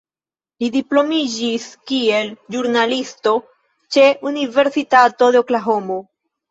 [0.63, 3.37] Li diplomiĝis kiel ĵurnalisto
[3.95, 6.05] ĉe Universitato de Oklahomo.